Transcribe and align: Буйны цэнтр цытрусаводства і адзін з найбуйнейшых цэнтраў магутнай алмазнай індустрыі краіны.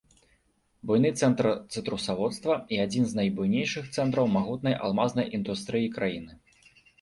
Буйны 0.91 1.09
цэнтр 1.25 1.47
цытрусаводства 1.73 2.53
і 2.77 2.79
адзін 2.85 3.05
з 3.11 3.19
найбуйнейшых 3.19 3.93
цэнтраў 3.97 4.25
магутнай 4.37 4.75
алмазнай 4.87 5.31
індустрыі 5.39 5.93
краіны. 6.01 6.33